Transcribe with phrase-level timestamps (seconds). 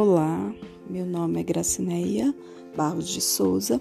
[0.00, 0.54] Olá,
[0.88, 2.32] meu nome é Gracineia
[2.76, 3.80] Barros de Souza,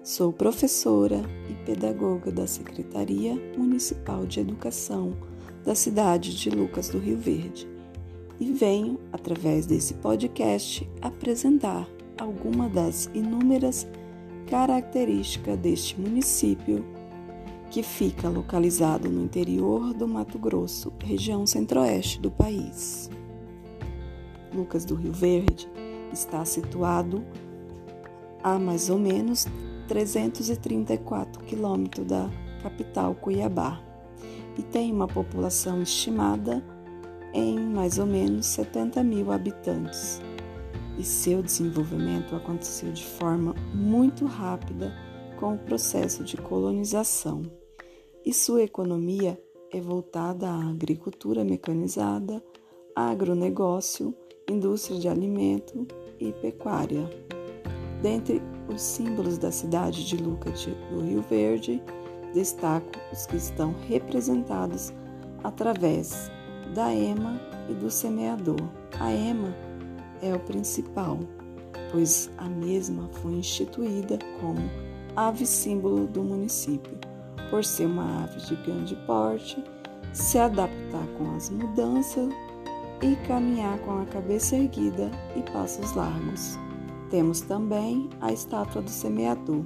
[0.00, 1.20] sou professora
[1.50, 5.16] e pedagoga da Secretaria Municipal de Educação
[5.64, 7.66] da cidade de Lucas do Rio Verde
[8.38, 13.88] e venho, através desse podcast, apresentar algumas das inúmeras
[14.48, 16.84] características deste município
[17.72, 23.10] que fica localizado no interior do Mato Grosso, região centro-oeste do país.
[24.56, 25.68] Lucas do Rio Verde
[26.12, 27.22] está situado
[28.42, 29.46] a mais ou menos
[29.88, 32.30] 334 quilômetros da
[32.62, 33.80] capital Cuiabá
[34.58, 36.64] e tem uma população estimada
[37.34, 40.20] em mais ou menos 70 mil habitantes.
[40.98, 44.94] E seu desenvolvimento aconteceu de forma muito rápida
[45.38, 47.42] com o processo de colonização.
[48.24, 49.38] E sua economia
[49.70, 52.42] é voltada à agricultura mecanizada,
[52.94, 54.14] agronegócio,
[54.50, 55.86] indústria de alimento
[56.20, 57.08] e pecuária.
[58.02, 61.82] Dentre os símbolos da cidade de Lucas do Rio Verde,
[62.32, 64.92] destaco os que estão representados
[65.42, 66.30] através
[66.74, 68.60] da ema e do semeador.
[69.00, 69.54] A ema
[70.22, 71.18] é o principal,
[71.90, 74.60] pois a mesma foi instituída como
[75.16, 76.96] ave símbolo do município,
[77.50, 79.62] por ser uma ave de grande porte,
[80.12, 82.28] se adaptar com as mudanças
[83.02, 86.58] e caminhar com a cabeça erguida e passos largos.
[87.10, 89.64] Temos também a estátua do semeador,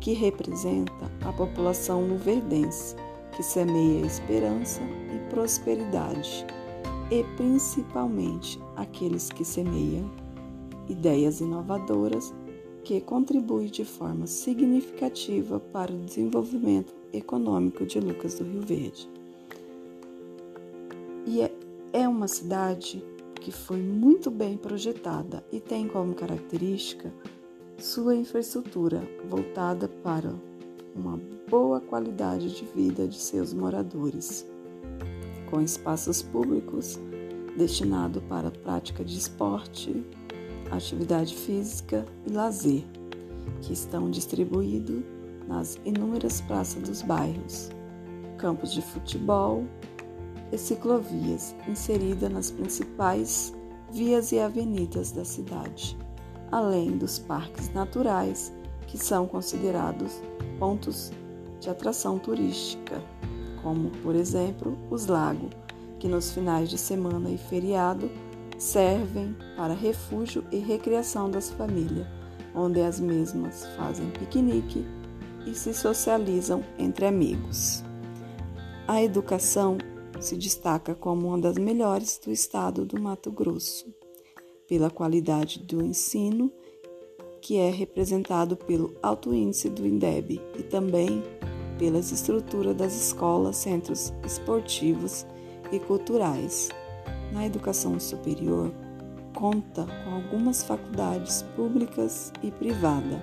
[0.00, 2.96] que representa a população luverdense,
[3.36, 4.80] que semeia esperança
[5.14, 6.44] e prosperidade,
[7.10, 10.10] e principalmente aqueles que semeiam
[10.88, 12.34] ideias inovadoras
[12.82, 19.08] que contribuem de forma significativa para o desenvolvimento econômico de Lucas do Rio Verde.
[21.24, 21.40] E
[21.92, 23.04] é uma cidade
[23.34, 27.12] que foi muito bem projetada e tem como característica
[27.78, 30.32] sua infraestrutura voltada para
[30.94, 34.46] uma boa qualidade de vida de seus moradores,
[35.50, 36.98] com espaços públicos
[37.56, 40.06] destinados para prática de esporte,
[40.70, 42.84] atividade física e lazer,
[43.60, 45.02] que estão distribuídos
[45.46, 47.68] nas inúmeras praças dos bairros,
[48.38, 49.64] campos de futebol,
[50.52, 53.52] e ciclovias inserida nas principais
[53.90, 55.96] vias e avenidas da cidade,
[56.50, 58.52] além dos parques naturais,
[58.86, 60.20] que são considerados
[60.58, 61.10] pontos
[61.58, 63.02] de atração turística,
[63.62, 65.50] como, por exemplo, os lagos,
[65.98, 68.10] que nos finais de semana e feriado
[68.58, 72.06] servem para refúgio e recreação das famílias,
[72.54, 74.84] onde as mesmas fazem piquenique
[75.46, 77.82] e se socializam entre amigos.
[78.86, 79.78] A educação
[80.22, 83.92] se destaca como uma das melhores do estado do Mato Grosso,
[84.68, 86.50] pela qualidade do ensino,
[87.40, 91.22] que é representado pelo alto índice do INDEB e também
[91.78, 95.26] pelas estruturas das escolas, centros esportivos
[95.72, 96.68] e culturais.
[97.32, 98.72] Na educação superior,
[99.34, 103.20] conta com algumas faculdades públicas e privadas.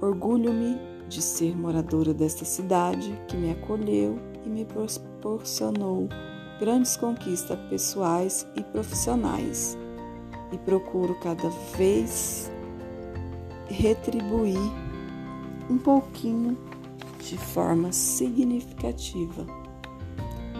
[0.00, 4.16] Orgulho-me de ser moradora desta cidade que me acolheu
[4.48, 6.08] e me proporcionou
[6.58, 9.76] grandes conquistas pessoais e profissionais,
[10.50, 12.50] e procuro cada vez
[13.68, 14.58] retribuir
[15.70, 16.56] um pouquinho
[17.20, 19.46] de forma significativa,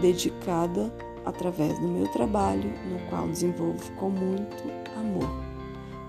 [0.03, 0.94] dedicada
[1.25, 4.62] através do meu trabalho, no qual desenvolvo com muito
[5.00, 5.28] amor.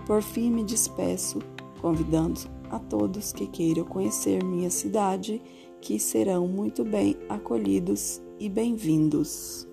[0.05, 1.39] Por fim, me despeço
[1.81, 5.41] convidando a todos que queiram conhecer minha cidade
[5.81, 9.68] que serão muito bem acolhidos e bem-vindos.